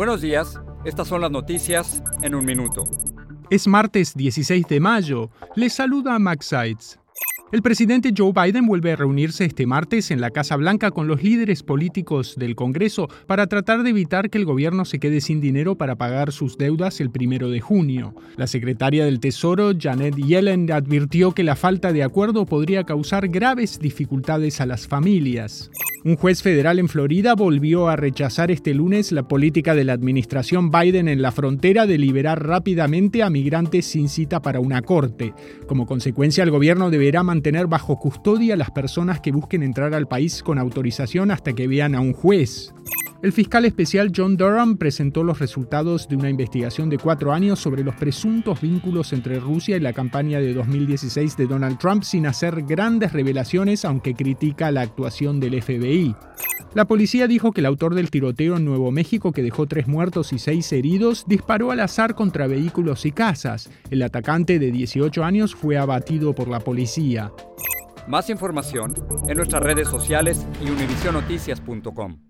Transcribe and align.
Buenos 0.00 0.22
días, 0.22 0.58
estas 0.86 1.08
son 1.08 1.20
las 1.20 1.30
noticias 1.30 2.02
en 2.22 2.34
un 2.34 2.46
minuto. 2.46 2.84
Es 3.50 3.68
martes 3.68 4.14
16 4.16 4.66
de 4.66 4.80
mayo. 4.80 5.28
Les 5.56 5.74
saluda 5.74 6.18
Max 6.18 6.46
Seitz. 6.46 6.96
El 7.52 7.60
presidente 7.60 8.14
Joe 8.16 8.32
Biden 8.32 8.66
vuelve 8.66 8.92
a 8.92 8.96
reunirse 8.96 9.44
este 9.44 9.66
martes 9.66 10.10
en 10.10 10.22
la 10.22 10.30
Casa 10.30 10.56
Blanca 10.56 10.90
con 10.90 11.06
los 11.06 11.22
líderes 11.22 11.62
políticos 11.62 12.36
del 12.38 12.56
Congreso 12.56 13.08
para 13.26 13.46
tratar 13.46 13.82
de 13.82 13.90
evitar 13.90 14.30
que 14.30 14.38
el 14.38 14.46
gobierno 14.46 14.86
se 14.86 15.00
quede 15.00 15.20
sin 15.20 15.42
dinero 15.42 15.74
para 15.74 15.96
pagar 15.96 16.32
sus 16.32 16.56
deudas 16.56 17.02
el 17.02 17.10
primero 17.10 17.50
de 17.50 17.60
junio. 17.60 18.14
La 18.38 18.46
secretaria 18.46 19.04
del 19.04 19.20
Tesoro, 19.20 19.72
Janet 19.78 20.16
Yellen, 20.16 20.72
advirtió 20.72 21.32
que 21.32 21.44
la 21.44 21.56
falta 21.56 21.92
de 21.92 22.04
acuerdo 22.04 22.46
podría 22.46 22.84
causar 22.84 23.28
graves 23.28 23.78
dificultades 23.78 24.62
a 24.62 24.66
las 24.66 24.88
familias. 24.88 25.70
Un 26.02 26.16
juez 26.16 26.42
federal 26.42 26.78
en 26.78 26.88
Florida 26.88 27.34
volvió 27.34 27.88
a 27.88 27.96
rechazar 27.96 28.50
este 28.50 28.72
lunes 28.72 29.12
la 29.12 29.28
política 29.28 29.74
de 29.74 29.84
la 29.84 29.92
administración 29.92 30.70
Biden 30.70 31.08
en 31.08 31.20
la 31.20 31.30
frontera 31.30 31.86
de 31.86 31.98
liberar 31.98 32.46
rápidamente 32.46 33.22
a 33.22 33.28
migrantes 33.28 33.84
sin 33.84 34.08
cita 34.08 34.40
para 34.40 34.60
una 34.60 34.80
corte. 34.80 35.34
Como 35.66 35.84
consecuencia, 35.84 36.42
el 36.42 36.50
gobierno 36.50 36.88
deberá 36.88 37.22
mantener 37.22 37.66
bajo 37.66 37.98
custodia 37.98 38.54
a 38.54 38.56
las 38.56 38.70
personas 38.70 39.20
que 39.20 39.32
busquen 39.32 39.62
entrar 39.62 39.92
al 39.92 40.08
país 40.08 40.42
con 40.42 40.58
autorización 40.58 41.30
hasta 41.30 41.52
que 41.52 41.68
vean 41.68 41.94
a 41.94 42.00
un 42.00 42.14
juez. 42.14 42.72
El 43.22 43.32
fiscal 43.32 43.66
especial 43.66 44.12
John 44.16 44.38
Durham 44.38 44.78
presentó 44.78 45.22
los 45.22 45.40
resultados 45.40 46.08
de 46.08 46.16
una 46.16 46.30
investigación 46.30 46.88
de 46.88 46.96
cuatro 46.96 47.34
años 47.34 47.58
sobre 47.58 47.84
los 47.84 47.94
presuntos 47.96 48.62
vínculos 48.62 49.12
entre 49.12 49.38
Rusia 49.38 49.76
y 49.76 49.80
la 49.80 49.92
campaña 49.92 50.40
de 50.40 50.54
2016 50.54 51.36
de 51.36 51.46
Donald 51.46 51.78
Trump 51.78 52.02
sin 52.02 52.26
hacer 52.26 52.62
grandes 52.62 53.12
revelaciones, 53.12 53.84
aunque 53.84 54.14
critica 54.14 54.70
la 54.70 54.80
actuación 54.80 55.38
del 55.38 55.60
FBI. 55.60 56.16
La 56.72 56.86
policía 56.86 57.26
dijo 57.26 57.52
que 57.52 57.60
el 57.60 57.66
autor 57.66 57.94
del 57.94 58.10
tiroteo 58.10 58.56
en 58.56 58.64
Nuevo 58.64 58.90
México, 58.90 59.32
que 59.32 59.42
dejó 59.42 59.66
tres 59.66 59.86
muertos 59.86 60.32
y 60.32 60.38
seis 60.38 60.72
heridos, 60.72 61.24
disparó 61.26 61.72
al 61.72 61.80
azar 61.80 62.14
contra 62.14 62.46
vehículos 62.46 63.04
y 63.04 63.12
casas. 63.12 63.68
El 63.90 64.00
atacante 64.00 64.58
de 64.58 64.70
18 64.70 65.22
años 65.24 65.54
fue 65.54 65.76
abatido 65.76 66.34
por 66.34 66.48
la 66.48 66.60
policía. 66.60 67.32
Más 68.08 68.30
información 68.30 68.94
en 69.28 69.36
nuestras 69.36 69.62
redes 69.62 69.88
sociales 69.88 70.46
y 70.64 70.70
univisionoticias.com. 70.70 72.29